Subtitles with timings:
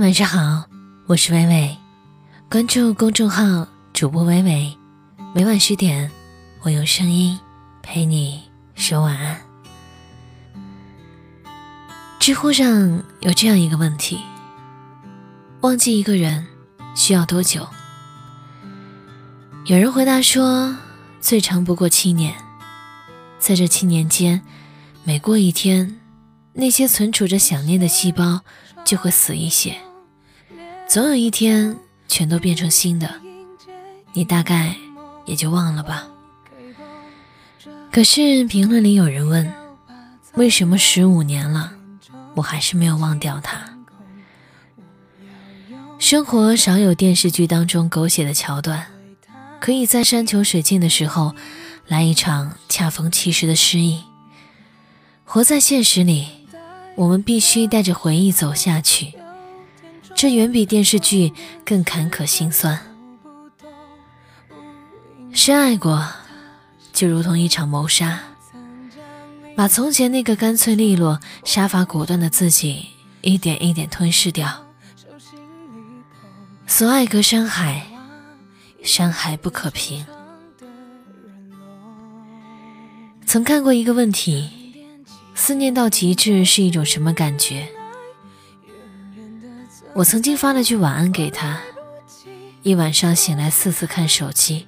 [0.00, 0.68] 晚上好，
[1.06, 1.76] 我是微微，
[2.50, 4.76] 关注公众号主播微微，
[5.34, 6.10] 每晚十点，
[6.60, 7.38] 我用声音
[7.82, 8.42] 陪你
[8.74, 9.40] 说晚安。
[12.20, 14.20] 知乎上有这样一个问题：
[15.62, 16.46] 忘记一个人
[16.94, 17.66] 需要多久？
[19.64, 20.76] 有人回答说，
[21.20, 22.34] 最长不过七年，
[23.38, 24.42] 在这七年间，
[25.04, 25.98] 每过一天，
[26.52, 28.42] 那些存储着想念的细胞。
[28.84, 29.76] 就会死一些，
[30.88, 31.76] 总有一天
[32.08, 33.12] 全都变成新的，
[34.12, 34.74] 你大概
[35.24, 36.06] 也就忘了吧。
[37.90, 39.52] 可是评论里有人问，
[40.34, 41.72] 为什么十五年了，
[42.34, 43.76] 我还是没有忘掉他？
[45.98, 48.86] 生活少有电视剧当中狗血的桥段，
[49.60, 51.34] 可以在山穷水尽的时候
[51.86, 54.02] 来一场恰逢其时的失忆。
[55.24, 56.28] 活在现实里。
[56.96, 59.12] 我们必须带着回忆走下去，
[60.16, 62.80] 这远比电视剧更坎坷心酸。
[65.32, 66.08] 深爱过，
[66.92, 68.18] 就如同一场谋杀，
[69.54, 72.86] 把从前那个干脆利落、杀伐果断的自己
[73.20, 74.64] 一点一点吞噬掉。
[76.66, 77.86] 所爱隔山海，
[78.82, 80.04] 山海不可平。
[83.26, 84.50] 曾看过一个问题。
[85.38, 87.68] 思念到极致是一种什么感觉？
[89.96, 91.58] 我曾经发了句晚安给他，
[92.62, 94.66] 一晚上醒来四次看手机，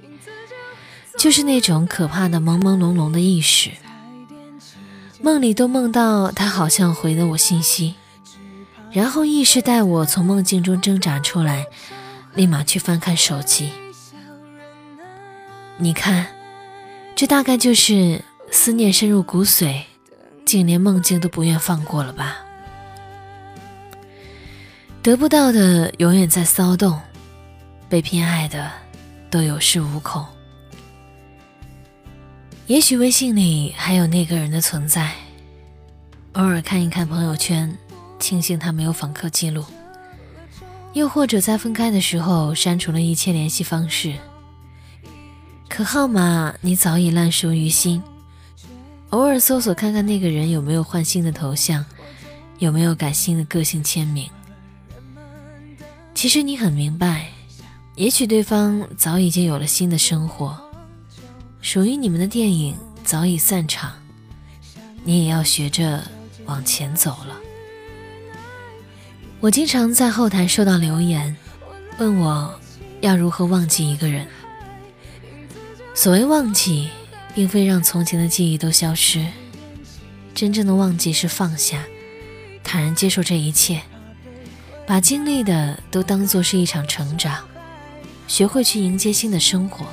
[1.19, 3.71] 就是那种可怕的朦朦胧胧的意识，
[5.21, 7.97] 梦里都梦到他好像回了我信息，
[8.91, 11.67] 然后意识带我从梦境中挣扎出来，
[12.33, 13.71] 立马去翻看手机。
[15.77, 16.27] 你看，
[17.15, 19.83] 这大概就是思念深入骨髓。
[20.47, 22.39] 竟连梦境都不愿放过了吧？
[25.03, 27.01] 得不到的永远在骚动，
[27.89, 28.71] 被偏爱的
[29.31, 30.27] 都有恃无恐。
[32.67, 35.15] 也许微信里还有那个人的存在，
[36.33, 37.75] 偶尔看一看朋友圈，
[38.19, 39.63] 庆幸他没有访客记录；
[40.93, 44.15] 又或者在分开的时候删除了一切联系方式，
[45.69, 48.03] 可号码你早已烂熟于心。
[49.11, 51.83] 偶尔搜索看看那个人有没有换新的头像，
[52.59, 54.29] 有没有改新的个性签名。
[56.19, 57.29] 其实你很明白，
[57.95, 60.59] 也许对方早已经有了新的生活，
[61.61, 63.93] 属于你们的电影早已散场，
[65.05, 66.03] 你也要学着
[66.45, 67.37] 往前走了。
[69.39, 71.37] 我经常在后台收到留言，
[71.99, 72.53] 问我
[73.01, 74.27] 要如何忘记一个人。
[75.95, 76.89] 所谓忘记。
[77.33, 79.25] 并非让从前的记忆都消失，
[80.35, 81.85] 真正的忘记是放下，
[82.65, 83.81] 坦然接受这一切，
[84.89, 87.45] 把经历的都当作是一场成长，
[88.27, 89.85] 学会去迎接新的生活。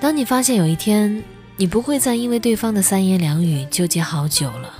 [0.00, 1.22] 当你发现有一天，
[1.58, 4.72] 你不会再因为对方的三言两语纠结好久了，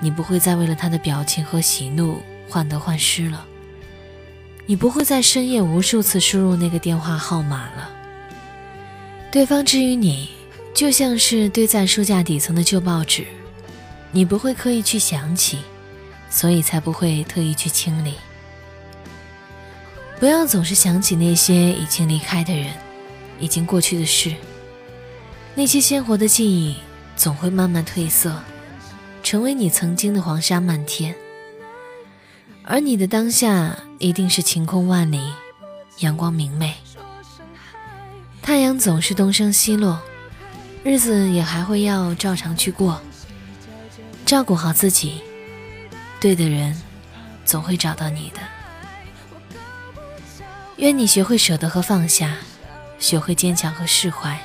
[0.00, 3.46] 你不会再为了他的表情和喜怒患得患失了，
[4.66, 7.88] 你不会在深夜无数次输入那个电话号码了。
[9.32, 10.28] 对方之于你，
[10.74, 13.26] 就像是堆在书架底层的旧报纸，
[14.12, 15.60] 你不会刻意去想起，
[16.28, 18.14] 所以才不会特意去清理。
[20.18, 22.72] 不要总是想起那些已经离开的人，
[23.38, 24.34] 已经过去的事。
[25.54, 26.76] 那些鲜活的记忆
[27.16, 28.40] 总会慢慢褪色，
[29.22, 31.14] 成为你曾经的黄沙漫天。
[32.62, 35.20] 而你的当下一定是晴空万里，
[35.98, 36.72] 阳光明媚。
[38.40, 40.00] 太阳总是东升西落，
[40.82, 43.00] 日子也还会要照常去过。
[44.24, 45.20] 照顾好自己，
[46.24, 46.74] 对的人
[47.44, 48.40] 总会找到你的。
[50.76, 52.38] 愿你学会舍得和放下，
[52.98, 54.40] 学会坚强和释怀。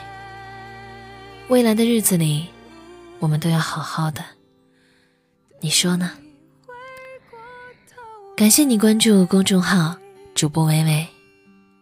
[1.47, 2.47] 未来的日子里，
[3.19, 4.21] 我们都要好好的。
[5.61, 6.11] 你说呢？
[8.35, 9.95] 感谢你关注公众号
[10.35, 11.07] 主播微微，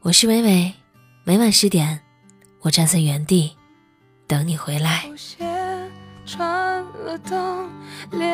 [0.02, 0.72] 我是微微，
[1.24, 2.00] 每晚十点。
[2.62, 3.58] 我站在原地，
[4.28, 5.10] 等你回来。
[6.28, 7.70] 穿了冬，
[8.12, 8.28] 裂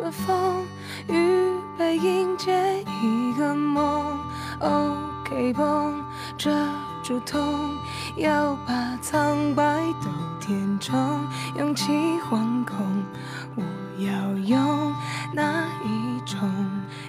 [0.00, 0.64] 了缝，
[1.08, 4.18] 预备迎接一个梦。
[4.60, 6.02] OK 绷
[6.38, 6.50] 遮
[7.02, 7.44] 住痛，
[8.16, 10.08] 要把苍白都
[10.40, 10.96] 填充，
[11.58, 11.92] 勇气
[12.22, 13.04] 惶恐。
[13.56, 13.62] 我
[14.02, 14.94] 要用
[15.34, 16.48] 哪一种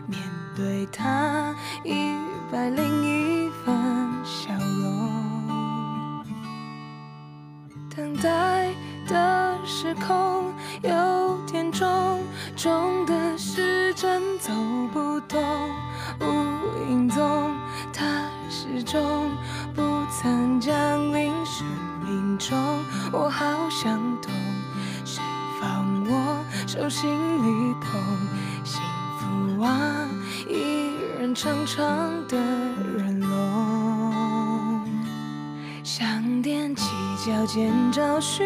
[0.06, 0.20] 面
[0.54, 1.56] 对它？
[1.86, 2.14] 一
[2.52, 3.74] 百零一分
[4.26, 6.26] 笑容。
[7.96, 8.70] 等待
[9.78, 12.22] 失控，有点重，
[12.56, 14.54] 重的时针走
[14.94, 15.44] 不动，
[16.22, 17.54] 无影踪，
[17.92, 18.06] 他
[18.50, 19.30] 始终
[19.76, 20.74] 不曾降
[21.14, 21.68] 临生
[22.06, 22.58] 命中，
[23.12, 24.32] 我好想懂，
[25.04, 25.22] 谁
[25.60, 28.02] 放我手心里捧
[28.64, 28.82] 幸
[29.20, 30.08] 福啊，
[30.48, 31.86] 一人长长
[32.30, 32.38] 的
[32.98, 34.88] 人龙，
[35.84, 36.08] 想
[36.42, 36.86] 踮起
[37.26, 38.46] 脚尖找寻。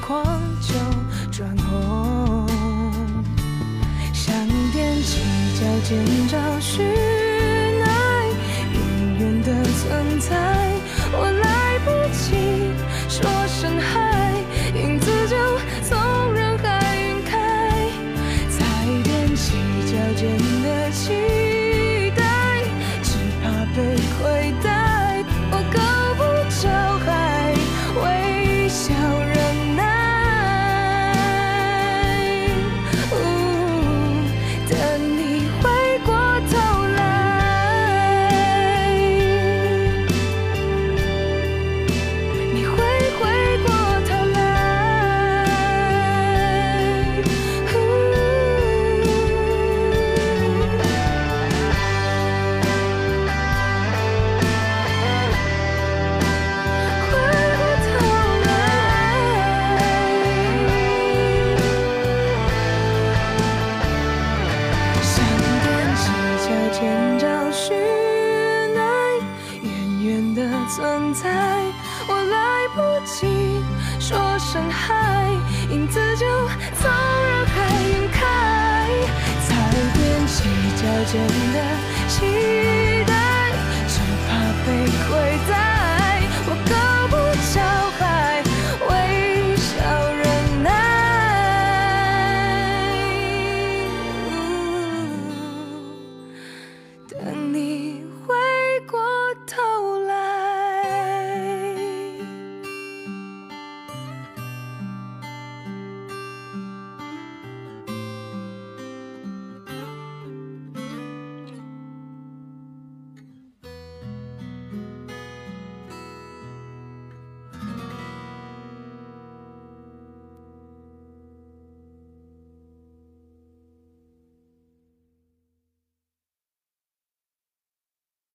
[0.00, 0.24] 眶
[0.60, 0.74] 就
[1.30, 2.46] 转红，
[4.12, 4.34] 想
[4.72, 5.20] 踮起
[5.58, 7.07] 脚尖找寻。
[81.10, 81.58] 间的
[82.06, 82.20] 期
[83.06, 83.50] 待
[83.88, 84.97] 只怕被